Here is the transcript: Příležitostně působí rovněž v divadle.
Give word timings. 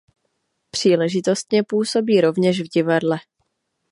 Příležitostně 0.71 1.63
působí 1.63 2.21
rovněž 2.21 2.61
v 2.61 2.69
divadle. 2.69 3.17